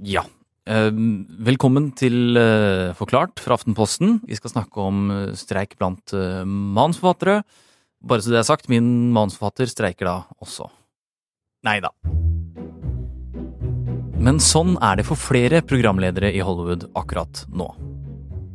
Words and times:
Ja. 0.00 0.22
Eh, 0.70 0.88
velkommen 1.44 1.90
til 1.98 2.36
eh, 2.38 2.92
Forklart 2.96 3.40
fra 3.42 3.58
Aftenposten. 3.58 4.20
Vi 4.24 4.38
skal 4.38 4.54
snakke 4.54 4.80
om 4.80 5.10
eh, 5.12 5.34
streik 5.36 5.76
blant 5.80 6.14
manusforfattere. 6.14 7.42
Bare 8.00 8.24
så 8.24 8.32
det 8.32 8.40
er 8.40 8.48
sagt, 8.48 8.70
min 8.72 9.10
manusforfatter 9.12 9.68
streiker 9.68 10.08
da 10.08 10.16
også. 10.40 10.70
Nei 11.68 11.80
da. 11.84 11.92
Men 14.20 14.40
sånn 14.40 14.76
er 14.84 15.00
det 15.00 15.06
for 15.08 15.20
flere 15.20 15.60
programledere 15.64 16.32
i 16.32 16.40
Hollywood 16.44 16.88
akkurat 16.96 17.44
nå. 17.52 17.68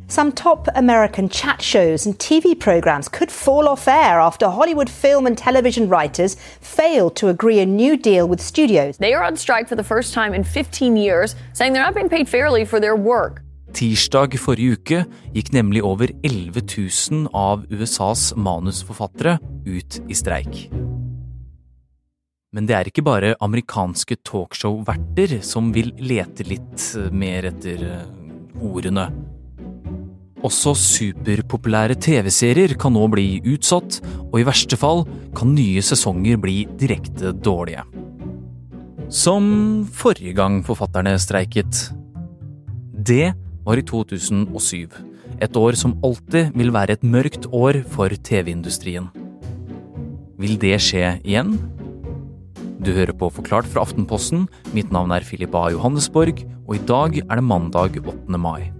Some 0.08 0.30
top 0.30 0.68
American 0.76 1.28
chat 1.28 1.60
shows 1.60 2.06
and 2.06 2.16
TV 2.18 2.54
programs 2.58 3.08
could 3.08 3.30
fall 3.30 3.66
off 3.66 3.88
air 3.88 4.20
after 4.20 4.48
Hollywood 4.48 4.88
film 4.88 5.26
and 5.26 5.36
television 5.36 5.88
writers 5.88 6.36
failed 6.60 7.16
to 7.16 7.28
agree 7.28 7.58
a 7.58 7.66
new 7.66 7.96
deal 7.96 8.28
with 8.28 8.40
studios. 8.40 8.98
They 8.98 9.14
are 9.14 9.24
on 9.24 9.36
strike 9.36 9.68
for 9.68 9.74
the 9.74 9.82
first 9.82 10.14
time 10.14 10.32
in 10.32 10.44
15 10.44 10.96
years, 10.96 11.34
saying 11.54 11.72
they're 11.72 11.82
not 11.82 11.94
being 11.94 12.08
paid 12.08 12.28
fairly 12.28 12.64
for 12.64 12.78
their 12.78 12.94
work. 12.94 13.42
Tirsdag 13.72 14.38
forrige 14.38 14.78
uke 14.78 15.02
gikk 15.34 15.50
nemlig 15.52 15.82
over 15.82 16.08
11 16.22 16.62
000 17.10 17.26
av 17.34 17.66
USAs 17.68 18.30
manusforfattere 18.38 19.40
ut 19.66 20.00
i 20.06 20.14
streik. 20.14 20.68
Men 22.54 22.70
det 22.70 22.76
er 22.78 22.88
ikke 22.88 23.04
bare 23.04 23.34
amerikanske 23.42 24.22
talkshow-verter 24.22 25.40
som 25.42 25.74
vil 25.74 25.90
lete 25.98 26.46
litt 26.46 26.92
mer 27.10 27.50
etter 27.50 27.82
eh, 27.90 28.06
ordene. 28.62 29.10
Også 30.46 30.76
superpopulære 30.78 31.96
TV-serier 31.98 32.76
kan 32.78 32.94
nå 32.94 33.06
bli 33.10 33.40
utsatt, 33.50 33.98
og 34.30 34.38
i 34.38 34.46
verste 34.46 34.78
fall 34.78 35.02
kan 35.34 35.54
nye 35.56 35.82
sesonger 35.82 36.38
bli 36.38 36.60
direkte 36.78 37.32
dårlige. 37.34 37.82
Som 39.10 39.86
forrige 39.94 40.34
gang 40.36 40.60
forfatterne 40.66 41.16
streiket. 41.22 41.88
Det 42.94 43.32
var 43.66 43.78
i 43.78 43.86
2007. 43.86 44.94
Et 45.42 45.58
år 45.58 45.76
som 45.78 45.96
alltid 46.06 46.54
vil 46.54 46.72
være 46.74 46.96
et 46.96 47.06
mørkt 47.06 47.48
år 47.50 47.82
for 47.90 48.10
TV-industrien. 48.10 49.10
Vil 50.38 50.58
det 50.60 50.76
skje 50.84 51.16
igjen? 51.24 51.56
Du 52.86 52.92
hører 52.94 53.16
på 53.18 53.32
Forklart 53.34 53.66
fra 53.66 53.82
Aftenposten. 53.82 54.46
Mitt 54.76 54.92
navn 54.94 55.10
er 55.10 55.26
Philip 55.26 55.54
A. 55.58 55.68
Johannesborg, 55.74 56.44
og 56.68 56.76
i 56.76 56.82
dag 56.86 57.22
er 57.24 57.40
det 57.40 57.46
mandag 57.50 57.98
8. 58.04 58.38
mai. 58.38 58.75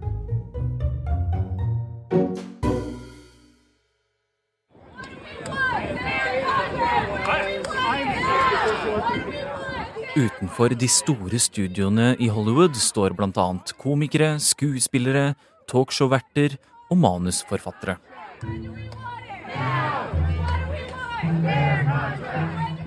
Utenfor 10.17 10.73
de 10.73 10.89
store 10.89 11.37
studioene 11.37 12.15
i 12.17 12.29
Hollywood 12.33 12.77
står 12.81 13.13
bl.a. 13.19 13.47
komikere, 13.77 14.39
skuespillere, 14.41 15.35
talkshow-verter 15.69 16.57
og 16.89 17.01
manusforfattere. 17.03 17.99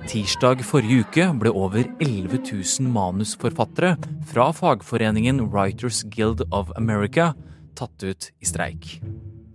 Tirsdag 0.10 0.64
forrige 0.66 1.04
uke 1.06 1.28
ble 1.38 1.54
over 1.54 1.86
11 2.02 2.42
000 2.50 2.90
manusforfattere 2.90 3.94
fra 4.32 4.50
fagforeningen 4.58 5.44
Writers 5.54 6.02
Guild 6.10 6.42
of 6.50 6.74
America 6.82 7.36
tatt 7.78 8.04
ut 8.04 8.32
i 8.42 8.50
streik. 8.50 8.98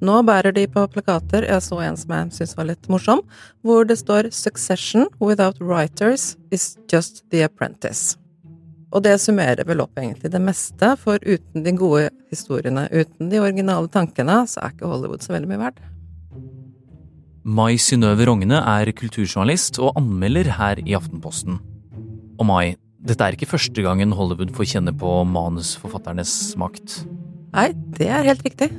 Nå 0.05 0.19
bærer 0.27 0.53
de 0.53 0.67
på 0.69 0.83
plakater, 0.93 1.47
jeg 1.49 1.65
så 1.65 1.79
en 1.81 1.97
som 1.97 2.13
jeg 2.13 2.33
syntes 2.37 2.59
var 2.59 2.69
litt 2.69 2.91
morsom, 2.93 3.23
hvor 3.65 3.87
det 3.89 3.97
står 3.97 4.29
'Succession 4.29 5.09
without 5.21 5.57
writers 5.61 6.37
is 6.51 6.77
just 6.93 7.25
the 7.31 7.41
apprentice'. 7.47 8.19
Og 8.93 9.03
det 9.03 9.19
summerer 9.21 9.65
vel 9.67 9.81
opp 9.81 9.97
egentlig 9.97 10.31
det 10.31 10.43
meste, 10.43 10.97
for 10.99 11.19
uten 11.25 11.65
de 11.65 11.73
gode 11.73 12.11
historiene, 12.31 12.87
uten 12.93 13.31
de 13.31 13.41
originale 13.41 13.89
tankene, 13.89 14.45
så 14.47 14.61
er 14.61 14.71
ikke 14.71 14.87
Hollywood 14.87 15.23
så 15.23 15.33
veldig 15.33 15.49
mye 15.49 15.65
verdt. 15.65 15.81
Mai 17.45 17.77
Synnøve 17.77 18.27
Rogne 18.27 18.61
er 18.61 18.93
kulturjournalist 18.93 19.79
og 19.79 19.97
anmelder 19.97 20.53
her 20.61 20.77
i 20.85 20.95
Aftenposten. 20.95 21.59
Og 22.39 22.47
Mai, 22.47 22.77
dette 23.05 23.25
er 23.25 23.33
ikke 23.33 23.51
første 23.51 23.83
gangen 23.83 24.13
Hollywood 24.13 24.53
får 24.55 24.64
kjenne 24.64 24.93
på 24.97 25.25
manusforfatternes 25.25 26.57
makt. 26.57 27.07
Nei, 27.55 27.73
det 27.98 28.09
er 28.09 28.23
helt 28.23 28.45
riktig. 28.45 28.70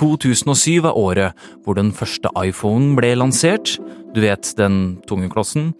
2007 0.00 0.86
er 0.88 0.96
året 0.96 1.48
hvor 1.64 1.76
den 1.76 1.90
første 1.92 2.30
iPhonen 2.40 2.94
ble 2.96 3.12
lansert. 3.18 3.76
Du 4.14 4.22
vet, 4.24 4.48
den 4.56 5.00
tunge 5.08 5.28
klossen. 5.32 5.74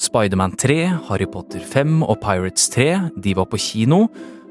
Spiderman 0.00 0.54
3, 0.56 0.78
Harry 1.10 1.26
Potter 1.28 1.60
5 1.60 2.00
og 2.06 2.16
Pirates 2.22 2.70
3 2.72 3.10
de 3.20 3.34
var 3.36 3.50
på 3.52 3.60
kino. 3.60 4.06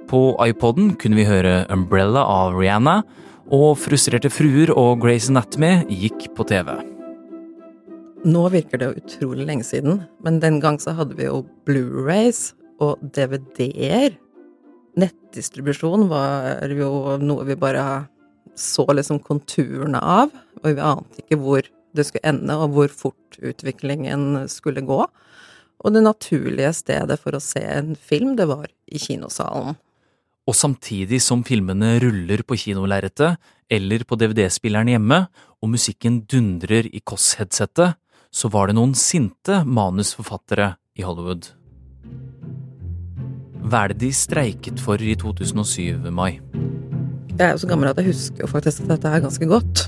På 0.09 0.35
iPoden 0.45 0.93
kunne 1.01 1.17
vi 1.17 1.25
høre 1.25 1.63
Umbrella 1.73 2.21
av 2.21 2.57
Rihanna, 2.57 3.01
og 3.49 3.79
Frustrerte 3.81 4.29
fruer 4.29 4.69
og 4.77 5.01
Grace 5.01 5.29
Anatomy 5.33 5.81
gikk 5.89 6.27
på 6.37 6.45
TV. 6.49 6.69
Nå 8.29 8.45
virker 8.53 8.81
det 8.81 8.91
utrolig 8.99 9.47
lenge 9.47 9.65
siden, 9.65 10.03
men 10.21 10.37
den 10.43 10.59
gang 10.61 10.77
så 10.81 10.93
hadde 10.97 11.17
vi 11.17 11.25
jo 11.25 11.41
Blu-rays 11.65 12.51
og 12.83 13.01
DVD-er. 13.15 14.17
Nettdistribusjon 14.99 16.09
var 16.11 16.61
jo 16.73 17.17
noe 17.23 17.45
vi 17.47 17.57
bare 17.57 17.85
så 18.59 18.85
liksom 18.93 19.21
konturene 19.23 20.01
av, 20.03 20.31
og 20.61 20.67
vi 20.69 20.83
ante 20.83 21.23
ikke 21.23 21.39
hvor 21.41 21.67
det 21.95 22.05
skulle 22.05 22.29
ende, 22.29 22.55
og 22.55 22.75
hvor 22.75 22.93
fort 22.93 23.39
utviklingen 23.39 24.45
skulle 24.51 24.83
gå. 24.85 25.03
Og 25.79 25.95
det 25.95 26.03
naturlige 26.03 26.73
stedet 26.75 27.19
for 27.21 27.35
å 27.37 27.43
se 27.43 27.61
en 27.63 27.95
film, 27.95 28.35
det 28.37 28.49
var 28.49 28.67
i 28.91 28.99
kinosalen. 28.99 29.77
Og 30.49 30.57
samtidig 30.57 31.21
som 31.21 31.43
filmene 31.45 31.97
ruller 32.01 32.41
på 32.47 32.57
kinolerretet 32.57 33.37
eller 33.69 34.03
på 34.07 34.17
DVD-spilleren 34.17 34.89
hjemme, 34.95 35.21
og 35.59 35.73
musikken 35.75 36.23
dundrer 36.29 36.87
i 36.89 37.01
Koss-headsetet, 37.05 37.99
så 38.29 38.49
var 38.53 38.69
det 38.69 38.77
noen 38.77 38.95
sinte 38.97 39.61
manusforfattere 39.65 40.73
i 40.97 41.05
Hollywood. 41.05 41.51
Hva 43.69 43.85
er 43.85 43.93
det 43.93 44.01
de 44.07 44.13
streiket 44.15 44.81
for 44.81 45.01
i 45.01 45.13
2007, 45.19 46.09
Mai? 46.09 46.39
Jeg 47.39 47.47
er 47.47 47.53
jo 47.55 47.61
så 47.61 47.69
gammel 47.69 47.87
at 47.87 47.99
jeg 48.01 48.09
husker 48.09 48.43
jo 48.43 48.47
faktisk 48.51 48.81
at 48.83 48.89
dette 48.97 49.11
er 49.15 49.21
ganske 49.23 49.47
godt. 49.47 49.85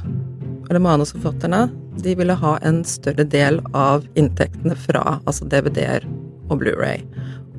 Eller 0.70 0.80
manusforfatterne 0.80 1.66
de 2.00 2.14
ville 2.16 2.36
ha 2.40 2.54
en 2.64 2.78
større 2.88 3.26
del 3.28 3.58
av 3.76 4.06
inntektene 4.16 4.78
fra 4.80 5.18
altså 5.28 5.44
DVD-er 5.52 6.06
og 6.48 6.62
Blu-ray, 6.62 7.04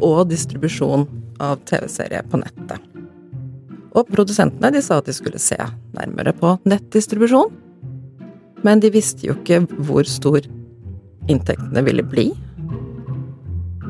og 0.01 0.31
distribusjon 0.31 1.05
av 1.45 1.61
TV-serier 1.69 2.25
på 2.33 2.41
nettet. 2.41 2.81
Og 3.93 4.09
produsentene 4.09 4.73
de 4.73 4.81
sa 4.81 4.97
at 5.03 5.11
de 5.11 5.13
skulle 5.13 5.41
se 5.43 5.61
nærmere 5.93 6.33
på 6.41 6.55
nettdistribusjon. 6.65 7.53
Men 8.65 8.81
de 8.81 8.95
visste 8.97 9.29
jo 9.29 9.37
ikke 9.37 9.61
hvor 9.77 10.09
stor 10.09 10.41
inntektene 11.29 11.85
ville 11.85 12.07
bli, 12.09 12.31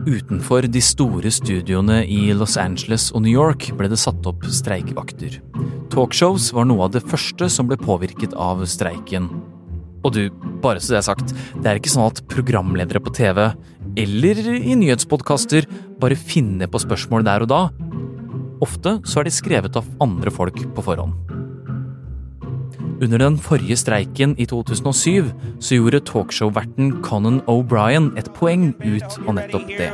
Utenfor 0.02 0.66
de 0.66 0.80
store 0.82 1.30
studioene 1.30 2.00
i 2.10 2.32
Los 2.34 2.56
Angeles 2.58 3.10
og 3.14 3.22
New 3.22 3.30
York 3.30 3.68
ble 3.78 3.86
det 3.92 4.00
satt 4.02 4.26
opp 4.26 4.42
streikevakter. 4.50 5.36
Talkshows 5.92 6.48
var 6.56 6.66
noe 6.66 6.88
av 6.88 6.96
det 6.96 7.04
første 7.06 7.46
som 7.52 7.68
ble 7.70 7.78
påvirket 7.78 8.34
av 8.34 8.64
streiken. 8.66 9.28
Og 10.02 10.16
du, 10.16 10.24
bare 10.64 10.82
så 10.82 10.96
det 10.96 10.98
er 11.02 11.06
sagt, 11.06 11.34
det 11.54 11.70
er 11.70 11.78
ikke 11.78 11.92
sånn 11.92 12.08
at 12.10 12.24
programledere 12.32 13.02
på 13.02 13.14
TV 13.14 13.44
eller 14.02 14.42
i 14.56 14.74
nyhetspodkaster 14.80 15.68
bare 16.02 16.18
finner 16.18 16.70
på 16.70 16.82
spørsmål 16.82 17.28
der 17.28 17.46
og 17.46 17.52
da. 17.52 17.62
Ofte 18.64 18.98
så 19.06 19.22
er 19.22 19.28
de 19.28 19.36
skrevet 19.38 19.78
av 19.78 19.86
andre 20.02 20.34
folk 20.34 20.58
på 20.74 20.86
forhånd. 20.88 21.14
Under 23.02 23.18
den 23.18 23.38
forrige 23.38 23.76
streiken 23.76 24.34
i 24.38 24.44
2007 24.46 25.32
så 25.60 25.74
gjorde 25.74 26.00
talkshow-verten 26.00 27.02
Conan 27.02 27.40
O'Brien 27.50 28.18
et 28.18 28.30
poeng 28.30 28.74
ut 28.78 29.16
av 29.26 29.34
nettopp 29.34 29.66
det. 29.66 29.88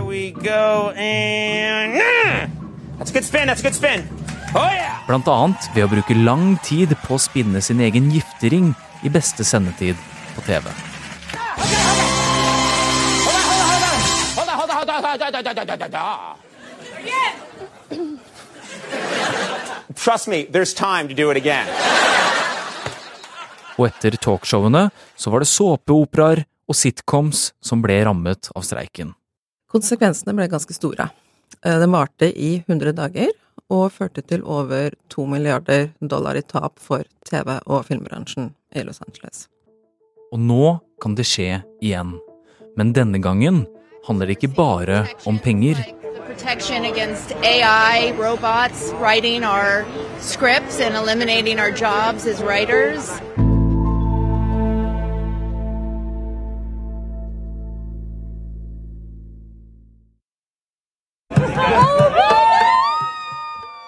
Oh, 4.55 4.73
Blant 5.07 5.29
annet 5.29 5.71
ved 5.75 5.87
å 5.87 5.89
bruke 5.89 6.19
lang 6.21 6.59
tid 6.61 6.93
på 7.07 7.17
å 7.17 7.23
spinne 7.23 7.63
sin 7.65 7.81
egen 7.81 8.11
giftering 8.13 8.75
i 9.01 9.09
beste 9.09 9.45
sendetid 9.45 9.97
på 10.37 10.45
TV. 10.45 10.69
Trust 19.97 20.29
me, 20.29 20.45
there's 20.45 20.75
time 20.75 21.09
to 21.09 21.15
do 21.15 21.31
it 21.31 21.39
again 21.39 21.67
og 23.79 23.87
etter 23.89 24.19
talkshowene 24.19 24.89
så 25.17 25.33
var 25.33 25.45
det 25.45 25.51
såpeoperaer 25.51 26.45
og 26.69 26.77
sitcoms 26.77 27.53
som 27.65 27.83
ble 27.85 28.01
rammet 28.05 28.51
av 28.55 28.67
streiken. 28.67 29.15
Konsekvensene 29.73 30.35
ble 30.37 30.49
ganske 30.51 30.75
store. 30.77 31.09
Eh, 31.63 31.79
den 31.81 31.93
varte 31.93 32.29
i 32.29 32.59
100 32.67 32.97
dager 32.99 33.33
og 33.69 33.93
førte 33.93 34.25
til 34.25 34.45
over 34.45 34.95
to 35.13 35.27
milliarder 35.29 35.91
dollar 36.01 36.37
i 36.37 36.45
tap 36.45 36.79
for 36.81 37.05
TV- 37.29 37.61
og 37.67 37.85
filmbransjen 37.89 38.53
i 38.75 38.85
Los 38.85 39.03
Angeles. 39.05 39.47
Og 40.33 40.41
nå 40.41 40.79
kan 41.01 41.15
det 41.17 41.29
skje 41.29 41.63
igjen. 41.81 42.19
Men 42.77 42.93
denne 42.97 43.21
gangen 43.21 43.65
handler 44.09 44.29
det 44.29 44.39
ikke 44.39 44.57
bare 44.57 45.07
om 45.27 45.39
penger. 45.39 45.81
protection 46.29 46.85
against 46.85 47.33
AI 47.43 48.13
robots 48.17 48.93
writing 49.01 49.43
our 49.45 49.87
scripts 50.21 50.79
and 50.79 50.95
eliminating 50.95 51.59
our 51.59 51.71
jobs 51.71 52.27
as 52.27 52.43
writers. 52.43 53.48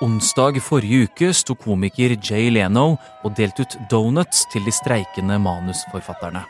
Onsdag 0.00 0.56
forrige 0.64 1.04
uke 1.04 1.28
sto 1.36 1.52
komiker 1.60 2.14
Jay 2.24 2.46
Leno 2.48 2.94
og 3.20 3.34
delte 3.36 3.66
ut 3.66 3.74
donuts 3.92 4.46
til 4.48 4.64
de 4.64 4.72
streikende 4.72 5.36
manusforfatterne. 5.44 6.40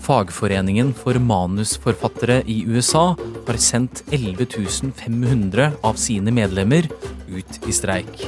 Fagforeningen 0.00 0.96
for 0.96 1.20
manusforfattere 1.20 2.40
i 2.48 2.62
USA 2.64 3.10
har 3.12 3.60
sendt 3.60 4.00
11 4.08 4.48
500 4.96 5.70
av 5.84 6.00
sine 6.00 6.32
medlemmer 6.32 6.88
ut 7.28 7.68
i 7.68 7.76
streik. 7.82 8.24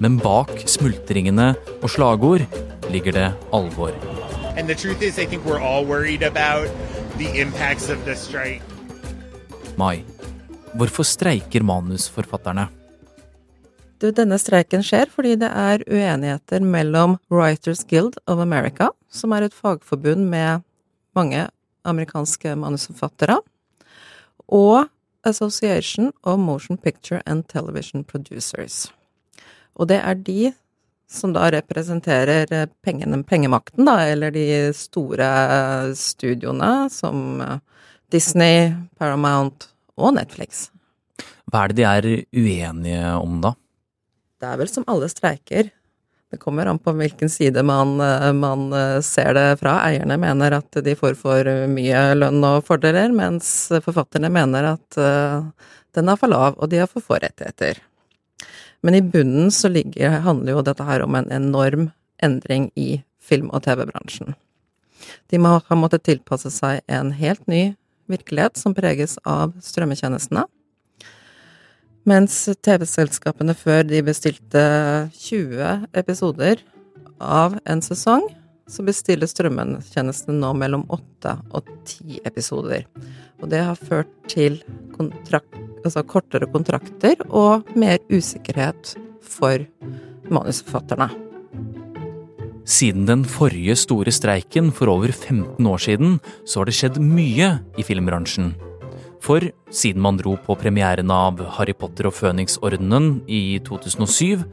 Men 0.00 0.16
bak 0.16 0.64
smultringene 0.64 1.52
og 1.82 1.90
slagord 1.92 2.48
ligger 2.88 3.20
det 3.20 3.32
alvor. 3.52 4.15
And 4.56 4.68
the 4.68 4.74
truth 4.74 5.02
is, 5.02 5.18
I 5.18 5.26
think 5.26 5.44
we're 5.44 5.60
all 5.60 5.84
worried 5.84 6.22
about 6.22 6.68
the 7.18 7.40
impacts 7.40 7.90
of 7.90 8.04
the 8.04 8.16
strike. 8.16 8.62
Mai, 9.76 10.04
hvorfor 10.72 11.04
streiker 11.04 11.60
manusforfatterne? 11.60 12.68
Du, 14.00 14.08
denne 14.16 14.38
streiken 14.40 14.80
skjer 14.84 15.12
fordi 15.12 15.34
det 15.40 15.50
er 15.52 15.84
uenigheter 15.84 16.64
mellom 16.64 17.18
Writers 17.28 17.84
Guild 17.84 18.16
of 18.26 18.40
America, 18.40 18.90
som 19.12 19.32
er 19.36 19.44
et 19.44 19.54
fagforbund 19.56 20.24
med 20.32 20.64
mange 21.16 21.46
amerikanske 21.84 22.56
manusforfattere, 22.56 23.42
og 24.48 24.88
Association 25.24 26.12
of 26.22 26.38
Motion 26.38 26.78
Picture 26.78 27.20
and 27.26 27.44
Television 27.52 28.04
Producers. 28.04 28.92
Og 29.74 29.88
det 29.88 30.00
er 30.00 30.14
de 30.14 30.52
som 31.10 31.32
da 31.32 31.50
representerer 31.54 32.68
pengene, 32.84 33.22
pengemakten, 33.24 33.86
da, 33.86 34.00
eller 34.10 34.34
de 34.34 34.72
store 34.74 35.28
studioene 35.96 36.88
som 36.90 37.42
Disney, 38.12 38.72
Paramount 38.98 39.68
og 39.96 40.16
Netflix. 40.18 40.68
Hva 41.46 41.64
er 41.64 41.72
det 41.72 41.78
de 41.78 41.86
er 41.86 42.08
uenige 42.34 43.14
om, 43.20 43.40
da? 43.44 43.54
Det 44.42 44.50
er 44.50 44.60
vel 44.60 44.70
som 44.70 44.86
alle 44.90 45.08
streiker. 45.10 45.70
Det 46.26 46.40
kommer 46.42 46.66
an 46.66 46.80
på 46.82 46.92
hvilken 46.98 47.30
side 47.30 47.62
man, 47.62 47.94
man, 48.36 48.66
ser 49.06 49.30
det 49.38 49.46
fra. 49.62 49.78
Eierne 49.86 50.18
mener 50.20 50.58
at 50.58 50.78
de 50.84 50.96
får 50.98 51.14
for 51.20 51.48
mye 51.70 52.02
lønn 52.18 52.42
og 52.44 52.66
fordeler, 52.66 53.14
mens 53.14 53.70
forfatterne 53.84 54.30
mener 54.34 54.72
at 54.74 54.98
den 55.96 56.10
er 56.10 56.18
for 56.18 56.34
lav, 56.34 56.58
og 56.58 56.68
de 56.72 56.82
har 56.82 56.90
for 56.90 57.04
få 57.04 57.20
rettigheter. 57.22 57.78
Men 58.84 58.98
i 58.98 59.02
bunnen 59.02 59.50
så 59.50 59.70
ligger, 59.72 60.20
handler 60.24 60.56
jo 60.56 60.64
dette 60.66 60.84
her 60.86 61.04
om 61.04 61.16
en 61.18 61.30
enorm 61.32 61.90
endring 62.22 62.70
i 62.76 63.02
film- 63.22 63.50
og 63.52 63.64
TV-bransjen. 63.66 64.36
De 65.30 65.38
må, 65.38 65.56
har 65.58 65.78
måttet 65.78 66.06
tilpasse 66.06 66.50
seg 66.54 66.82
en 66.88 67.12
helt 67.16 67.44
ny 67.50 67.74
virkelighet 68.10 68.58
som 68.58 68.74
preges 68.76 69.16
av 69.26 69.54
strømmetjenestene. 69.64 70.46
Mens 72.06 72.38
TV-selskapene 72.62 73.56
før 73.58 73.82
de 73.88 74.02
bestilte 74.06 74.62
20 75.18 75.88
episoder 75.98 76.62
av 77.18 77.56
en 77.66 77.82
sesong, 77.82 78.28
så 78.66 78.84
bestiller 78.86 79.30
strømmetjenestene 79.30 80.40
nå 80.40 80.52
mellom 80.58 80.84
8 80.92 81.36
og 81.54 81.68
10 81.86 82.20
episoder. 82.26 82.86
Og 83.40 83.50
det 83.52 83.62
har 83.62 83.78
ført 83.78 84.10
til 84.32 84.58
kontrakt, 84.96 85.54
altså 85.84 86.02
kortere 86.08 86.48
kontrakter 86.50 87.20
og 87.28 87.68
mer 87.78 88.00
usikkerhet 88.10 88.96
for 89.22 89.62
manusforfatterne. 90.32 91.10
Siden 92.66 93.06
den 93.06 93.22
forrige 93.30 93.76
store 93.78 94.10
streiken 94.10 94.72
for 94.74 94.90
over 94.90 95.12
15 95.14 95.62
år 95.62 95.78
siden, 95.78 96.16
så 96.42 96.60
har 96.60 96.66
det 96.66 96.74
skjedd 96.74 96.98
mye 96.98 97.52
i 97.78 97.86
filmbransjen. 97.86 98.56
For 99.26 99.42
siden 99.70 100.02
man 100.02 100.16
dro 100.16 100.36
på 100.36 100.54
premieren 100.54 101.10
av 101.10 101.40
Harry 101.56 101.72
Potter 101.74 102.06
og 102.06 102.14
Føniksordenen 102.14 103.24
i 103.26 103.58
2007, 103.66 104.44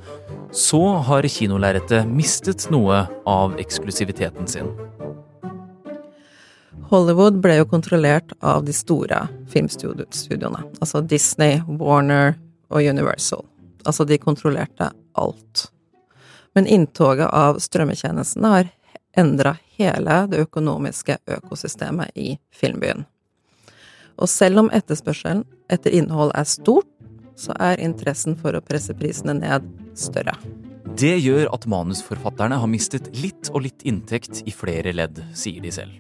så 0.50 0.82
har 1.06 1.28
kinolerretet 1.30 2.10
mistet 2.10 2.66
noe 2.74 3.04
av 3.30 3.54
eksklusiviteten 3.62 4.50
sin. 4.50 4.72
Hollywood 6.90 7.38
ble 7.42 7.60
jo 7.60 7.70
kontrollert 7.70 8.34
av 8.42 8.66
de 8.66 8.74
store 8.74 9.22
filmstudioene. 9.54 10.66
Altså 10.82 11.04
Disney, 11.06 11.62
Warner 11.68 12.34
og 12.74 12.82
Universal. 12.82 13.46
Altså 13.86 14.10
de 14.10 14.18
kontrollerte 14.18 14.90
alt. 15.14 15.68
Men 16.58 16.66
inntoget 16.66 17.30
av 17.30 17.62
strømmetjenestene 17.62 18.58
har 18.58 18.74
endra 19.18 19.56
hele 19.78 20.24
det 20.34 20.48
økonomiske 20.48 21.22
økosystemet 21.38 22.18
i 22.18 22.38
filmbyen. 22.54 23.06
Og 24.22 24.30
selv 24.30 24.64
om 24.64 24.72
etterspørselen 24.74 25.44
etter 25.74 25.96
innhold 25.96 26.34
er 26.38 26.48
stort, 26.50 26.90
så 27.40 27.56
er 27.62 27.82
interessen 27.82 28.36
for 28.38 28.54
å 28.54 28.62
presse 28.62 28.94
prisene 28.98 29.36
ned 29.40 29.66
større. 29.98 30.36
Det 30.94 31.16
gjør 31.18 31.48
at 31.56 31.64
manusforfatterne 31.66 32.60
har 32.62 32.70
mistet 32.70 33.08
litt 33.18 33.50
og 33.50 33.64
litt 33.66 33.82
inntekt 33.90 34.44
i 34.46 34.52
flere 34.54 34.92
ledd, 34.94 35.24
sier 35.34 35.64
de 35.64 35.72
selv. 35.74 35.96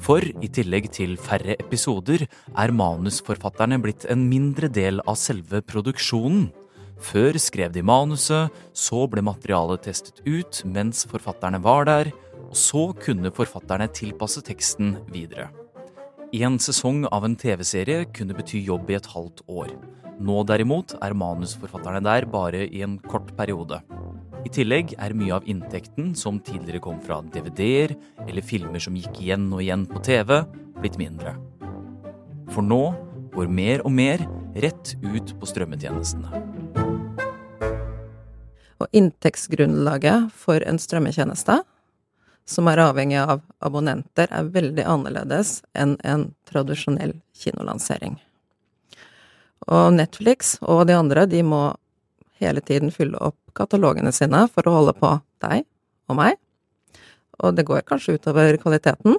For 0.00 0.24
i 0.24 0.48
tillegg 0.48 0.88
til 0.96 1.18
færre 1.20 1.58
episoder 1.60 2.24
er 2.24 2.72
manusforfatterne 2.72 3.76
blitt 3.84 4.06
en 4.08 4.24
mindre 4.30 4.70
del 4.72 5.02
av 5.04 5.18
selve 5.20 5.60
produksjonen. 5.60 6.48
Før 7.00 7.36
skrev 7.40 7.74
de 7.76 7.84
manuset, 7.84 8.48
så 8.72 9.04
ble 9.12 9.24
materialet 9.24 9.84
testet 9.88 10.24
ut 10.24 10.62
mens 10.64 11.04
forfatterne 11.10 11.60
var 11.64 11.84
der, 11.88 12.12
og 12.48 12.56
så 12.56 12.90
kunne 12.96 13.32
forfatterne 13.36 13.90
tilpasse 13.92 14.40
teksten 14.46 14.96
videre. 15.12 15.50
En 16.30 16.60
sesong 16.62 17.08
av 17.10 17.24
en 17.26 17.32
TV-serie 17.34 18.04
kunne 18.14 18.36
bety 18.38 18.60
jobb 18.62 18.92
i 18.92 18.94
et 18.94 19.06
halvt 19.10 19.40
år. 19.50 19.72
Nå 20.22 20.44
derimot 20.46 20.92
er 21.02 21.16
manusforfatterne 21.18 21.98
der 22.06 22.26
bare 22.30 22.68
i 22.68 22.84
en 22.86 23.00
kort 23.02 23.32
periode. 23.34 23.80
I 24.46 24.52
tillegg 24.54 24.94
er 24.94 25.16
mye 25.18 25.34
av 25.40 25.48
inntekten 25.50 26.12
som 26.14 26.38
tidligere 26.38 26.84
kom 26.84 27.00
fra 27.02 27.18
DVD-er 27.34 27.96
eller 28.28 28.46
filmer 28.46 28.78
som 28.78 28.94
gikk 28.94 29.18
igjen 29.24 29.48
og 29.50 29.64
igjen 29.64 29.88
på 29.90 30.04
TV, 30.06 30.36
blitt 30.78 31.00
mindre. 31.02 31.34
For 32.54 32.62
nå 32.62 32.94
går 33.34 33.50
mer 33.50 33.82
og 33.82 33.90
mer 33.98 34.22
rett 34.62 34.94
ut 35.02 35.34
på 35.34 35.50
strømmetjenestene. 35.50 36.30
Og 38.78 38.86
inntektsgrunnlaget 39.02 40.30
for 40.30 40.62
en 40.62 40.78
strømmetjeneste, 40.78 41.58
som 42.48 42.68
er 42.70 42.82
avhengig 42.82 43.20
av 43.20 43.42
abonnenter, 43.62 44.28
er 44.30 44.50
veldig 44.54 44.84
annerledes 44.88 45.60
enn 45.78 45.96
en 46.06 46.30
tradisjonell 46.50 47.14
kinolansering. 47.36 48.18
Og 49.70 49.92
Netflix 49.94 50.56
og 50.62 50.86
de 50.88 50.96
andre, 50.96 51.26
de 51.30 51.42
må 51.46 51.62
hele 52.40 52.62
tiden 52.64 52.90
fylle 52.94 53.20
opp 53.20 53.38
katalogene 53.56 54.12
sine 54.14 54.46
for 54.50 54.66
å 54.66 54.78
holde 54.78 54.96
på 54.98 55.12
deg 55.44 55.66
og 56.10 56.18
meg. 56.18 56.38
Og 57.40 57.54
det 57.56 57.66
går 57.68 57.86
kanskje 57.88 58.16
utover 58.18 58.56
kvaliteten, 58.60 59.18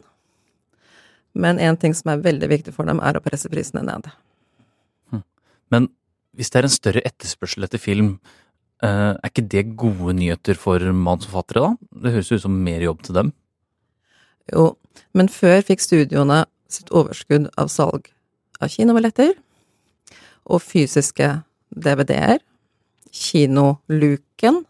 men 1.34 1.62
én 1.64 1.78
ting 1.80 1.94
som 1.96 2.12
er 2.12 2.26
veldig 2.26 2.50
viktig 2.52 2.74
for 2.76 2.90
dem, 2.90 3.00
er 3.00 3.18
å 3.18 3.24
presse 3.24 3.50
prisene 3.50 3.86
ned. 3.88 4.10
Men 5.72 5.88
hvis 6.36 6.52
det 6.52 6.60
er 6.60 6.68
en 6.68 6.74
større 6.74 7.04
etterspørsel 7.08 7.64
etter 7.68 7.80
film, 7.82 8.18
er 8.88 9.30
ikke 9.30 9.46
det 9.52 9.66
gode 9.80 10.16
nyheter 10.18 10.58
for 10.58 10.82
manusforfattere, 10.82 11.62
da? 11.62 12.00
Det 12.04 12.16
høres 12.16 12.32
ut 12.32 12.44
som 12.46 12.56
mer 12.66 12.82
jobb 12.82 13.04
til 13.06 13.18
dem? 13.18 13.32
Jo, 14.52 14.72
men 15.14 15.30
før 15.32 15.62
fikk 15.66 15.84
studioene 15.84 16.44
sitt 16.72 16.92
overskudd 16.96 17.50
av 17.62 17.70
salg 17.72 18.10
av 18.62 18.72
kinobilletter 18.72 19.34
og 20.52 20.62
fysiske 20.64 21.30
DVD-er. 21.72 22.42
Kinoluken, 23.12 24.62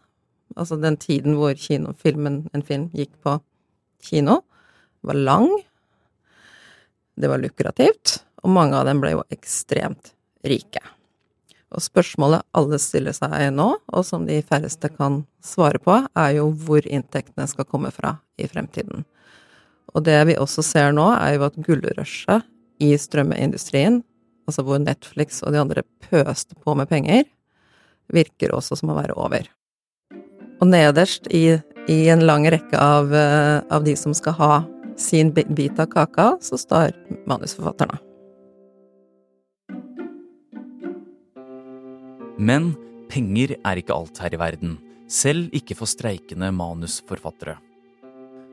altså 0.56 0.78
den 0.82 0.98
tiden 1.00 1.36
hvor 1.38 1.54
kinofilmen, 1.58 2.46
en 2.52 2.66
film, 2.66 2.88
gikk 2.96 3.12
på 3.22 3.36
kino, 4.02 4.40
var 5.06 5.18
lang. 5.18 5.48
Det 7.18 7.30
var 7.30 7.42
lukrativt, 7.42 8.20
og 8.42 8.54
mange 8.54 8.78
av 8.78 8.88
dem 8.88 9.02
ble 9.02 9.14
jo 9.16 9.24
ekstremt 9.34 10.12
rike. 10.46 10.82
Og 11.72 11.82
spørsmålet 11.84 12.44
alle 12.56 12.78
stiller 12.82 13.16
seg 13.16 13.48
nå, 13.54 13.68
og 13.80 14.04
som 14.06 14.26
de 14.28 14.40
færreste 14.44 14.90
kan 14.92 15.22
svare 15.44 15.80
på, 15.82 15.96
er 16.18 16.30
jo 16.36 16.50
hvor 16.52 16.84
inntektene 16.84 17.48
skal 17.48 17.68
komme 17.68 17.92
fra 17.94 18.18
i 18.36 18.48
fremtiden. 18.50 19.06
Og 19.92 20.04
det 20.06 20.18
vi 20.28 20.38
også 20.40 20.64
ser 20.64 20.92
nå, 20.96 21.08
er 21.16 21.36
jo 21.36 21.46
at 21.48 21.58
gullrushet 21.64 22.48
i 22.82 22.92
strømmeindustrien, 22.98 24.02
altså 24.48 24.64
hvor 24.66 24.80
Netflix 24.82 25.40
og 25.46 25.54
de 25.54 25.60
andre 25.62 25.84
pøste 26.08 26.56
på 26.60 26.76
med 26.76 26.90
penger, 26.90 27.24
virker 28.12 28.52
også 28.52 28.76
som 28.76 28.92
å 28.92 28.98
være 28.98 29.16
over. 29.16 29.46
Og 30.60 30.68
nederst 30.68 31.28
i 31.32 31.60
i 31.88 32.08
en 32.08 32.26
lang 32.26 32.46
rekke 32.50 32.78
av, 32.78 33.14
eh, 33.14 33.60
av 33.70 33.84
de 33.84 33.96
som 33.96 34.14
skal 34.14 34.32
ha 34.32 34.64
sin 34.96 35.32
bit 35.32 35.78
av 35.80 35.86
kaka, 35.86 36.36
så 36.40 36.58
står 36.58 36.94
manusforfatterne. 37.26 37.98
Men 42.42 42.72
penger 43.12 43.54
er 43.62 43.78
ikke 43.78 43.94
alt 43.94 44.18
her 44.22 44.34
i 44.34 44.40
verden, 44.40 44.76
selv 45.06 45.52
ikke 45.54 45.76
for 45.78 45.90
streikende 45.90 46.48
manusforfattere. 46.56 47.58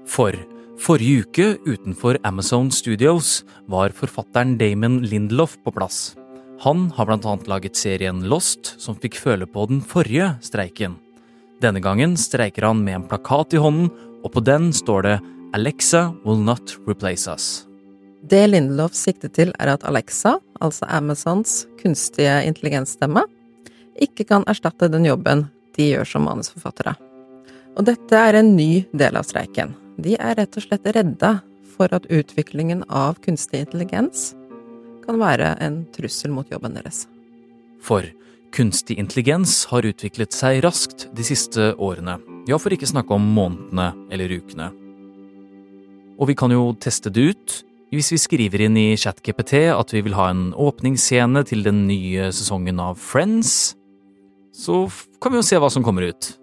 For 0.09 0.35
forrige 0.79 1.25
uke, 1.25 1.47
utenfor 1.65 2.19
Amazon 2.27 2.69
Studios, 2.71 3.43
var 3.67 3.95
forfatteren 3.95 4.57
Damon 4.59 5.01
Lindelof 5.05 5.57
på 5.63 5.73
plass. 5.75 6.13
Han 6.63 6.89
har 6.95 7.07
blant 7.07 7.25
annet 7.25 7.47
laget 7.47 7.79
serien 7.79 8.21
Lost, 8.29 8.75
som 8.83 8.97
fikk 8.99 9.17
føle 9.19 9.47
på 9.47 9.65
den 9.71 9.79
forrige 9.81 10.33
streiken. 10.43 10.97
Denne 11.63 11.81
gangen 11.83 12.17
streiker 12.19 12.67
han 12.67 12.83
med 12.83 12.97
en 12.97 13.07
plakat 13.09 13.55
i 13.55 13.63
hånden, 13.63 13.89
og 14.23 14.33
på 14.35 14.43
den 14.43 14.69
står 14.75 15.07
det 15.07 15.17
Alexa 15.55 16.09
will 16.25 16.39
not 16.43 16.75
replace 16.87 17.31
us. 17.31 17.65
Det 18.29 18.43
Lindelof 18.49 18.93
sikter 18.93 19.31
til, 19.31 19.53
er 19.59 19.73
at 19.73 19.85
Alexa, 19.87 20.35
altså 20.59 20.85
Amazons 20.91 21.63
kunstige 21.79 22.41
intelligensstemme, 22.45 23.23
ikke 24.03 24.25
kan 24.27 24.47
erstatte 24.49 24.89
den 24.91 25.07
jobben 25.07 25.47
de 25.77 25.91
gjør 25.93 26.07
som 26.07 26.25
manusforfattere. 26.27 26.95
Og 27.77 27.85
dette 27.87 28.15
er 28.17 28.39
en 28.39 28.55
ny 28.57 28.85
del 28.97 29.19
av 29.19 29.27
streiken. 29.27 29.75
De 29.99 30.15
er 30.19 30.35
rett 30.39 30.57
og 30.57 30.65
slett 30.65 30.87
redda 30.95 31.39
for 31.75 31.91
at 31.95 32.07
utviklingen 32.11 32.83
av 32.89 33.19
kunstig 33.23 33.63
intelligens 33.63 34.33
kan 35.05 35.19
være 35.21 35.55
en 35.63 35.83
trussel 35.95 36.33
mot 36.35 36.49
jobben 36.51 36.75
deres. 36.75 37.05
For 37.79 38.03
kunstig 38.55 38.97
intelligens 38.99 39.63
har 39.71 39.87
utviklet 39.87 40.35
seg 40.35 40.63
raskt 40.65 41.07
de 41.15 41.25
siste 41.25 41.71
årene, 41.77 42.17
ja, 42.49 42.57
for 42.59 42.73
ikke 42.73 42.89
snakke 42.89 43.15
om 43.15 43.31
månedene 43.35 43.93
eller 44.11 44.33
ukene. 44.39 44.69
Og 46.19 46.27
vi 46.27 46.35
kan 46.35 46.51
jo 46.51 46.73
teste 46.81 47.11
det 47.13 47.29
ut 47.31 47.59
hvis 47.93 48.11
vi 48.13 48.19
skriver 48.21 48.61
inn 48.67 48.75
i 48.77 48.97
ChatGPT 48.99 49.69
at 49.73 49.93
vi 49.95 50.03
vil 50.05 50.13
ha 50.17 50.27
en 50.29 50.49
åpningsscene 50.53 51.41
til 51.47 51.63
den 51.65 51.87
nye 51.87 52.27
sesongen 52.35 52.81
av 52.83 52.99
Friends, 53.01 53.78
så 54.59 54.83
kan 55.23 55.31
vi 55.31 55.39
jo 55.39 55.45
se 55.45 55.59
hva 55.61 55.69
som 55.71 55.85
kommer 55.85 56.09
ut. 56.11 56.33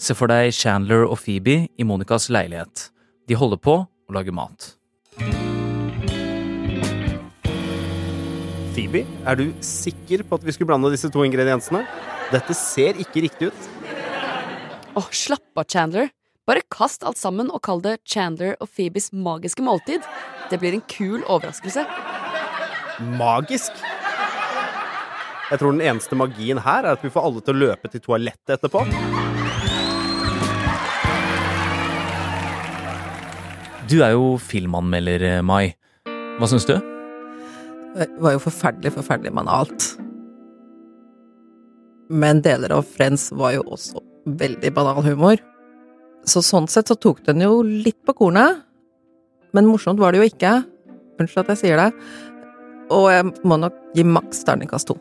Se 0.00 0.14
for 0.16 0.30
deg 0.30 0.54
Chandler 0.56 1.04
og 1.04 1.18
Phoebe 1.20 1.66
i 1.68 1.86
Monicas 1.86 2.28
leilighet. 2.32 2.88
De 3.28 3.36
holder 3.36 3.60
på 3.60 3.74
å 3.84 4.14
lage 4.16 4.32
mat. 4.32 4.70
Phoebe, 8.72 9.02
er 9.26 9.40
du 9.40 9.50
sikker 9.64 10.22
på 10.24 10.38
at 10.38 10.46
vi 10.46 10.54
skulle 10.54 10.70
blande 10.70 10.92
disse 10.94 11.10
to 11.12 11.24
ingrediensene? 11.26 11.82
Dette 12.32 12.56
ser 12.56 12.96
ikke 13.02 13.26
riktig 13.26 13.50
ut. 13.50 13.68
Åh, 14.96 15.10
slapp 15.12 15.58
av, 15.58 15.66
Chandler. 15.68 16.12
Bare 16.48 16.64
kast 16.72 17.04
alt 17.04 17.20
sammen 17.20 17.50
og 17.52 17.60
kall 17.66 17.82
det 17.84 17.98
Chandler 18.08 18.54
og 18.62 18.70
Phoebes 18.72 19.10
magiske 19.12 19.64
måltid. 19.66 20.06
Det 20.48 20.62
blir 20.62 20.78
en 20.78 20.86
kul 20.88 21.20
overraskelse. 21.26 21.84
Magisk? 23.18 23.74
Jeg 25.48 25.62
tror 25.62 25.72
den 25.72 25.80
eneste 25.80 26.16
magien 26.18 26.58
her 26.60 26.84
er 26.84 26.92
at 26.98 27.04
vi 27.04 27.08
får 27.12 27.24
alle 27.24 27.40
til 27.44 27.54
å 27.54 27.60
løpe 27.62 27.88
til 27.88 28.02
toalettet 28.04 28.58
etterpå. 28.58 28.82
Du 33.88 34.02
er 34.04 34.12
jo 34.12 34.34
filmanmelder, 34.44 35.40
Mai. 35.48 35.72
Hva 36.36 36.50
syns 36.50 36.68
du? 36.68 36.74
Det 37.96 38.10
var 38.20 38.36
jo 38.36 38.42
forferdelig, 38.44 38.92
forferdelig 38.98 39.32
banalt. 39.40 39.88
Men 42.12 42.44
deler 42.44 42.76
av 42.76 42.84
Friends 42.84 43.30
var 43.32 43.56
jo 43.56 43.64
også 43.72 44.04
veldig 44.28 44.74
banal 44.76 45.00
humor. 45.06 45.40
Så 46.28 46.44
sånn 46.44 46.68
sett 46.68 46.92
så 46.92 46.98
tok 47.00 47.24
den 47.24 47.40
jo 47.40 47.62
litt 47.64 48.02
på 48.04 48.12
kornet. 48.20 48.66
Men 49.56 49.68
morsomt 49.70 50.00
var 50.00 50.12
det 50.12 50.20
jo 50.20 50.28
ikke. 50.28 50.58
Unnskyld 51.16 51.46
at 51.46 51.54
jeg 51.54 51.62
sier 51.64 51.80
det. 51.80 51.90
Og 52.92 53.08
jeg 53.12 53.32
må 53.48 53.56
nok 53.64 53.80
gi 53.96 54.04
maks 54.04 54.44
terningkast 54.44 54.92
to. 54.92 55.00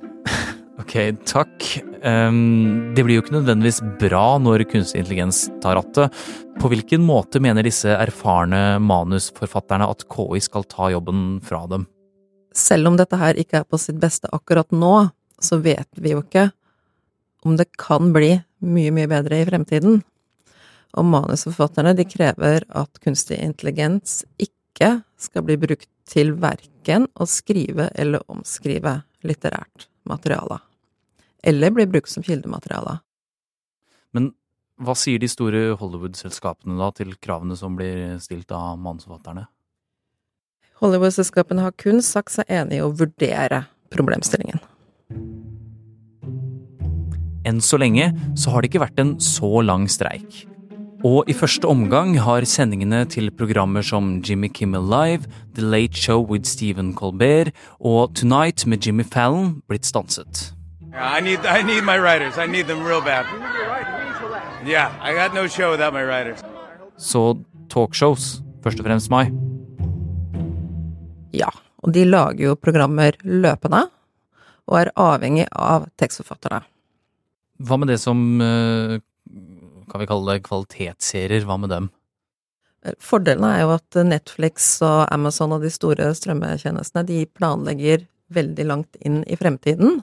Ok, 0.77 0.93
takk. 1.25 1.63
Um, 2.05 2.93
det 2.93 3.01
blir 3.03 3.17
jo 3.17 3.23
ikke 3.23 3.33
nødvendigvis 3.33 3.79
bra 3.97 4.37
når 4.37 4.67
kunstig 4.69 5.01
intelligens 5.01 5.47
tar 5.63 5.79
rattet. 5.79 6.13
På 6.61 6.69
hvilken 6.69 7.01
måte 7.05 7.41
mener 7.41 7.65
disse 7.65 7.89
erfarne 7.97 8.77
manusforfatterne 8.85 9.87
at 9.89 10.05
KI 10.13 10.41
skal 10.45 10.67
ta 10.69 10.91
jobben 10.93 11.39
fra 11.45 11.63
dem? 11.71 11.87
Selv 12.53 12.91
om 12.91 12.97
dette 12.97 13.17
her 13.17 13.37
ikke 13.41 13.61
er 13.61 13.65
på 13.69 13.79
sitt 13.81 13.97
beste 14.01 14.29
akkurat 14.33 14.69
nå, 14.73 15.09
så 15.41 15.57
vet 15.61 15.89
vi 15.97 16.13
jo 16.13 16.21
ikke 16.21 16.47
om 17.45 17.57
det 17.57 17.69
kan 17.77 18.13
bli 18.13 18.35
mye, 18.65 18.93
mye 18.93 19.09
bedre 19.09 19.41
i 19.41 19.49
fremtiden. 19.49 20.01
Og 20.97 21.09
manusforfatterne 21.09 21.95
de 21.97 22.05
krever 22.09 22.65
at 22.69 23.01
kunstig 23.03 23.41
intelligens 23.41 24.21
ikke 24.41 24.99
skal 25.17 25.45
bli 25.45 25.57
brukt 25.61 25.89
til 26.09 26.35
verken 26.37 27.09
å 27.17 27.25
skrive 27.29 27.89
eller 27.97 28.25
omskrive 28.29 28.99
litterært 29.25 29.89
materiale. 30.07 30.61
Eller 31.43 31.71
blir 31.71 31.89
brukt 31.89 32.09
som 32.09 32.23
kildemateriale. 32.25 32.99
Men 34.15 34.31
hva 34.81 34.93
sier 34.97 35.21
de 35.21 35.29
store 35.29 35.75
Hollywood-selskapene 35.79 36.77
da 36.79 36.89
til 36.95 37.15
kravene 37.21 37.57
som 37.57 37.77
blir 37.77 38.17
stilt 38.23 38.51
av 38.53 38.77
manusforfatterne? 38.81 39.47
Hollywood-selskapene 40.81 41.63
har 41.65 41.77
kun 41.81 42.03
sagt 42.05 42.35
seg 42.35 42.49
enig 42.53 42.77
i 42.77 42.83
å 42.85 42.93
vurdere 42.93 43.63
problemstillingen. 43.93 44.61
Enn 47.47 47.63
så 47.63 47.79
lenge 47.79 48.11
så 48.37 48.51
har 48.51 48.61
det 48.61 48.69
ikke 48.69 48.83
vært 48.83 49.01
en 49.01 49.15
så 49.23 49.49
lang 49.63 49.87
streik. 49.89 50.43
Og 51.05 51.29
i 51.29 51.35
første 51.37 51.69
omgang 51.69 52.15
har 52.25 52.45
sendingene 52.49 53.03
til 53.09 53.29
programmer 53.31 53.85
som 53.85 54.17
Jimmy 54.25 54.49
Kimmel 54.49 54.85
Live, 54.89 55.29
The 55.53 55.61
Late 55.61 55.97
Show 55.97 56.25
with 56.25 56.49
Stephen 56.49 56.93
Colbert 56.97 57.53
og 57.79 58.15
Tonight 58.17 58.65
med 58.65 58.85
Jimmy 58.85 59.05
Fallon 59.05 59.61
blitt 59.69 59.85
stanset. 59.85 60.56
I 60.93 61.21
need, 61.21 61.39
I 61.45 61.63
need 61.63 61.83
my 61.83 61.97
writers. 61.99 62.37
I 62.37 62.47
need 62.47 62.67
them 62.67 62.83
real 62.83 63.01
bad. 63.01 63.25
Yeah, 64.65 64.91
I 65.01 65.13
got 65.13 65.33
no 65.33 65.47
show 65.47 65.71
without 65.71 65.93
my 65.93 66.03
writers. 66.03 66.43
Så 66.97 67.37
talkshows, 67.69 68.41
først 68.63 68.79
og 68.81 68.87
fremst, 68.87 69.11
meg. 69.13 69.33
Ja, 71.35 71.51
og 71.83 71.93
de 71.93 72.05
lager 72.07 72.49
jo 72.49 72.55
programmer 72.55 73.17
løpende, 73.23 73.83
og 74.67 74.79
er 74.79 74.93
avhengig 74.97 75.45
av 75.51 75.85
tekstforfatterne. 75.99 76.63
Hva 77.63 77.77
med 77.77 77.91
det 77.91 77.99
som 78.01 78.41
eh, 78.41 78.97
kan 79.91 80.01
vi 80.01 80.09
kalle 80.09 80.35
det 80.35 80.45
kvalitetsserier, 80.47 81.45
hva 81.47 81.59
med 81.61 81.73
dem? 81.73 81.89
Fordelen 83.03 83.45
er 83.49 83.63
jo 83.63 83.71
at 83.75 83.97
Netflix 84.07 84.77
og 84.85 85.07
Amazon 85.11 85.55
og 85.55 85.65
de 85.65 85.71
store 85.73 86.11
strømmetjenestene, 86.15 87.05
de 87.07 87.25
planlegger 87.37 88.05
veldig 88.33 88.67
langt 88.67 88.99
inn 89.05 89.23
i 89.27 89.37
fremtiden. 89.39 90.01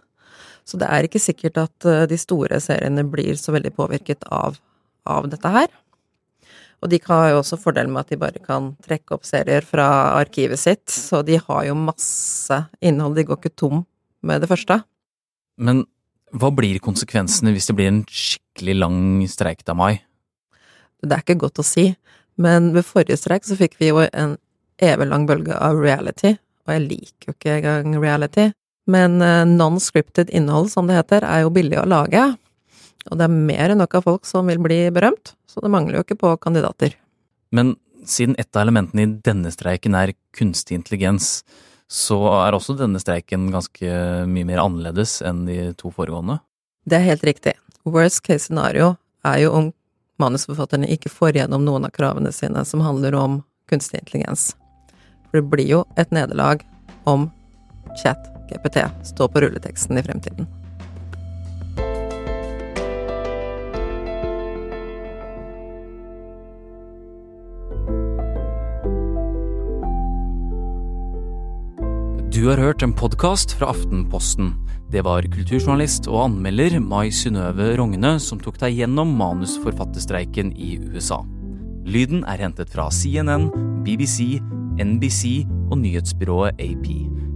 Så 0.64 0.80
det 0.80 0.88
er 0.88 1.06
ikke 1.06 1.22
sikkert 1.22 1.60
at 1.60 1.88
eh, 1.88 2.04
de 2.10 2.18
store 2.20 2.60
seriene 2.62 3.04
blir 3.08 3.36
så 3.40 3.54
veldig 3.54 3.72
påvirket 3.76 4.24
av, 4.32 4.56
av 5.04 5.28
dette 5.32 5.50
her. 5.52 5.72
Og 6.84 6.90
de 6.92 7.00
har 7.06 7.30
jo 7.30 7.40
også 7.40 7.56
fordelen 7.60 7.94
med 7.94 8.04
at 8.04 8.12
de 8.12 8.20
bare 8.20 8.40
kan 8.44 8.72
trekke 8.84 9.16
opp 9.16 9.24
serier 9.24 9.64
fra 9.64 9.86
arkivet 10.18 10.60
sitt, 10.60 10.84
så 10.90 11.22
de 11.24 11.38
har 11.40 11.62
jo 11.68 11.76
masse 11.78 12.58
innhold, 12.84 13.16
de 13.16 13.24
går 13.28 13.40
ikke 13.40 13.56
tom 13.56 13.84
med 14.24 14.44
det 14.44 14.50
første. 14.50 14.82
Men 15.56 15.84
hva 16.34 16.50
blir 16.52 16.80
konsekvensene 16.84 17.54
hvis 17.54 17.70
det 17.70 17.76
blir 17.78 17.92
en 17.92 18.02
skikkelig 18.04 18.74
lang 18.82 18.98
streik 19.30 19.62
da, 19.64 19.76
Mai? 19.78 20.02
Det 21.04 21.12
er 21.14 21.24
ikke 21.24 21.40
godt 21.44 21.60
å 21.62 21.66
si, 21.66 21.92
men 22.40 22.72
ved 22.74 22.84
forrige 22.88 23.20
streik 23.20 23.46
så 23.46 23.56
fikk 23.56 23.78
vi 23.80 23.92
jo 23.92 24.02
en 24.04 24.36
evig 24.82 25.08
lang 25.08 25.24
bølge 25.28 25.56
av 25.56 25.78
reality, 25.80 26.34
og 26.66 26.74
jeg 26.74 26.84
liker 26.88 27.30
jo 27.30 27.36
ikke 27.36 27.56
engang 27.60 27.96
reality. 28.02 28.48
Men 28.90 29.22
eh, 29.22 29.44
non-scripted 29.48 30.30
innhold, 30.30 30.70
som 30.72 30.88
det 30.88 30.98
heter, 30.98 31.24
er 31.24 31.44
jo 31.44 31.52
billig 31.54 31.78
å 31.80 31.88
lage. 31.88 32.24
Og 33.10 33.20
det 33.20 33.26
er 33.26 33.36
mer 33.50 33.72
enn 33.72 33.80
nok 33.80 33.98
av 33.98 34.06
folk 34.08 34.28
som 34.28 34.48
vil 34.48 34.60
bli 34.64 34.86
berømt, 34.94 35.34
så 35.48 35.62
det 35.64 35.72
mangler 35.72 35.98
jo 35.98 36.04
ikke 36.06 36.20
på 36.20 36.34
kandidater. 36.40 36.96
Men 37.54 37.74
siden 38.08 38.36
et 38.40 38.50
av 38.56 38.64
elementene 38.64 39.04
i 39.04 39.12
denne 39.24 39.52
streiken 39.52 39.96
er 39.96 40.14
kunstig 40.36 40.78
intelligens, 40.78 41.42
så 41.88 42.18
er 42.40 42.56
også 42.56 42.76
denne 42.78 43.00
streiken 43.00 43.50
ganske 43.52 43.98
mye 44.28 44.48
mer 44.48 44.62
annerledes 44.64 45.20
enn 45.24 45.44
de 45.48 45.58
to 45.78 45.92
foregående? 45.94 46.40
Det 46.88 46.98
er 46.98 47.08
helt 47.10 47.24
riktig. 47.24 47.54
Worst 47.84 48.24
case 48.24 48.48
scenario 48.48 48.94
er 49.24 49.44
jo 49.44 49.52
om 49.56 49.70
manusforfatterne 50.20 50.88
ikke 50.94 51.12
får 51.12 51.40
gjennom 51.40 51.64
noen 51.66 51.86
av 51.88 51.92
kravene 51.94 52.32
sine 52.32 52.64
som 52.68 52.84
handler 52.84 53.16
om 53.18 53.40
kunstig 53.70 54.00
intelligens. 54.00 54.52
For 55.28 55.40
det 55.40 55.48
blir 55.52 55.68
jo 55.68 55.82
et 56.00 56.12
nederlag 56.14 56.64
om 57.08 57.28
chat 58.02 58.30
GPT 58.50 58.84
stå 59.02 59.28
på 59.28 59.40
rulleteksten 59.44 59.98
i 59.98 60.02
fremtiden. 60.02 60.46
Du 72.34 72.48
har 72.50 72.58
hørt 72.58 72.82
en 72.82 72.92
podkast 72.92 73.54
fra 73.56 73.70
Aftenposten. 73.70 74.50
Det 74.92 75.00
var 75.06 75.24
kulturjournalist 75.32 76.08
og 76.10 76.26
anmelder 76.26 76.76
Mai 76.82 77.08
Synnøve 77.14 77.70
Rogne 77.78 78.10
som 78.20 78.40
tok 78.42 78.58
deg 78.60 78.74
gjennom 78.82 79.14
manusforfatterstreiken 79.16 80.50
i 80.52 80.74
USA. 80.82 81.22
Lyden 81.86 82.20
er 82.28 82.42
hentet 82.44 82.74
fra 82.74 82.90
CNN, 82.92 83.48
BBC, 83.86 84.42
NBC 84.82 85.46
og 85.70 85.78
nyhetsbyrået 85.86 86.58
AP. 86.58 86.90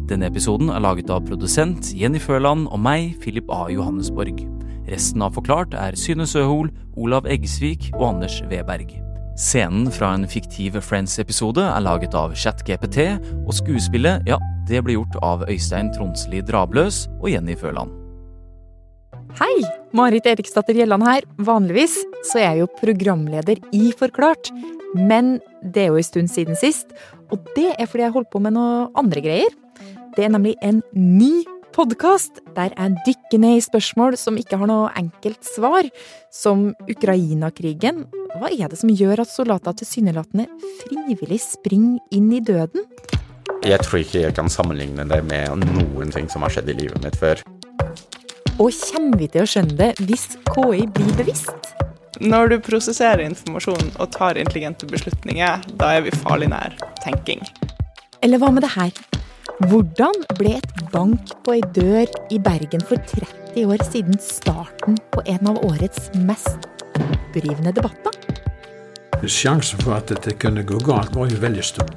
Denne 0.08 0.30
episoden 0.30 0.70
er 0.72 0.80
laget 0.80 1.10
av 1.12 1.26
produsent 1.28 1.90
Jenny 1.92 2.16
Førland 2.22 2.64
og 2.72 2.80
meg, 2.80 3.10
Philip 3.20 3.50
A. 3.52 3.66
Johannesborg. 3.68 4.38
Resten 4.88 5.20
av 5.20 5.34
Forklart 5.36 5.76
er 5.76 5.98
Syne 6.00 6.24
Søhol, 6.24 6.70
Olav 6.96 7.28
Eggesvik 7.28 7.90
og 7.98 8.06
Anders 8.14 8.38
Weberg. 8.48 8.94
Scenen 9.36 9.90
fra 9.92 10.14
en 10.16 10.24
fiktiv 10.26 10.78
Friends-episode 10.80 11.60
er 11.60 11.84
laget 11.84 12.16
av 12.16 12.32
ChatGPT, 12.32 13.02
og 13.44 13.52
skuespillet, 13.60 14.24
ja, 14.30 14.40
det 14.70 14.80
ble 14.86 14.96
gjort 14.96 15.20
av 15.20 15.44
Øystein 15.44 15.92
Tronsli 15.92 16.40
Drabløs 16.40 17.04
og 17.20 17.28
Jenny 17.34 17.58
Føland. 17.60 17.92
Hei! 19.36 19.60
Marit 19.92 20.24
Eriksdatter 20.28 20.76
Gjelland 20.76 21.04
her. 21.04 21.28
Vanligvis 21.36 22.00
så 22.24 22.40
er 22.40 22.48
jeg 22.48 22.64
jo 22.64 22.72
programleder 22.80 23.60
i 23.76 23.92
Forklart. 23.92 24.48
Men 24.96 25.36
det 25.60 25.84
er 25.84 25.92
jo 25.92 26.00
en 26.00 26.10
stund 26.14 26.32
siden 26.32 26.56
sist, 26.56 26.96
og 27.28 27.44
det 27.52 27.74
er 27.76 27.84
fordi 27.84 28.06
jeg 28.06 28.16
holdt 28.16 28.32
på 28.32 28.40
med 28.40 28.56
noe 28.56 28.86
andre 28.96 29.20
greier. 29.20 29.52
Det 30.18 30.24
er 30.26 30.32
nemlig 30.34 30.56
en 30.66 30.80
ny 30.98 31.44
podkast 31.70 32.40
der 32.56 32.72
jeg 32.72 32.94
dykker 33.06 33.38
ned 33.38 33.60
i 33.60 33.62
spørsmål 33.62 34.16
som 34.18 34.34
ikke 34.40 34.56
har 34.58 34.66
noe 34.66 34.88
enkelt 34.98 35.46
svar, 35.46 35.86
som 36.34 36.72
Ukraina-krigen. 36.90 38.00
Hva 38.32 38.48
er 38.50 38.66
det 38.72 38.80
som 38.80 38.90
gjør 38.90 39.22
at 39.22 39.30
soldater 39.30 39.76
tilsynelatende 39.78 40.48
frivillig 40.80 41.38
springer 41.44 42.00
inn 42.10 42.32
i 42.34 42.40
døden? 42.42 42.82
Jeg 43.62 43.78
tror 43.86 44.02
ikke 44.02 44.24
jeg 44.24 44.34
kan 44.34 44.50
sammenligne 44.50 45.06
det 45.06 45.20
med 45.28 45.62
noen 45.62 46.10
ting 46.10 46.26
som 46.32 46.42
har 46.42 46.50
skjedd 46.50 46.72
i 46.74 46.76
livet 46.80 46.98
mitt 47.06 47.18
før. 47.20 47.44
Og 48.58 48.74
kommer 48.88 49.22
vi 49.22 49.28
til 49.30 49.46
å 49.46 49.52
skjønne 49.52 49.78
det 49.78 49.92
hvis 50.08 50.32
KI 50.50 50.88
blir 50.96 51.12
bevisst? 51.20 51.70
Når 52.18 52.50
du 52.50 52.56
prosesserer 52.66 53.22
informasjon 53.22 53.94
og 53.94 54.10
tar 54.18 54.42
intelligente 54.42 54.90
beslutninger, 54.90 55.62
da 55.78 55.92
er 55.94 56.02
vi 56.08 56.16
farlig 56.24 56.50
nær 56.50 56.74
tenking. 57.04 57.46
Eller 58.18 58.42
hva 58.42 58.50
med 58.50 58.66
det 58.66 58.72
her? 58.74 58.90
Hvordan 59.66 60.14
ble 60.38 60.52
et 60.54 60.82
bank 60.92 61.32
på 61.42 61.56
ei 61.56 61.62
dør 61.74 62.06
i 62.30 62.36
Bergen 62.38 62.82
for 62.86 63.00
30 63.10 63.64
år 63.66 63.82
siden 63.88 64.14
starten 64.22 64.94
på 65.10 65.24
en 65.26 65.50
av 65.50 65.58
årets 65.66 66.12
mest 66.28 66.68
opprivende 66.94 67.72
debatter? 67.74 68.14
Sjansen 69.26 69.82
for 69.82 69.96
at 69.96 70.12
dette 70.12 70.36
kunne 70.38 70.62
gå 70.62 70.78
galt, 70.86 71.10
var 71.10 71.26
jo 71.26 71.42
veldig 71.42 71.66
stor. 71.66 71.90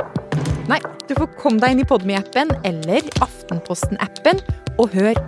Nei, 0.72 0.82
du 1.06 1.14
får 1.14 1.30
komme 1.38 1.62
deg 1.62 1.76
inn 1.76 1.86
i 1.86 1.90
Podme-appen 1.92 2.58
eller 2.66 3.06
Aftenposten-appen 3.22 4.42
og 4.82 4.98
hør 4.98 5.22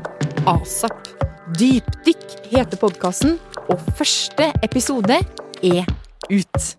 ASAP. 0.49 1.13
Dypdykk 1.53 2.47
heter 2.49 2.81
podkasten, 2.81 3.37
og 3.69 3.77
første 3.93 4.49
episode 4.65 5.21
er 5.61 5.85
ut. 6.33 6.73